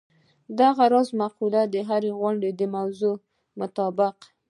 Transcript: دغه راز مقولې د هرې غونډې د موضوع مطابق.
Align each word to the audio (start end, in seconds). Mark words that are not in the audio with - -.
دغه 0.59 0.83
راز 0.93 1.09
مقولې 1.21 1.61
د 1.73 1.75
هرې 1.89 2.11
غونډې 2.19 2.49
د 2.59 2.61
موضوع 2.75 3.15
مطابق. 3.59 4.15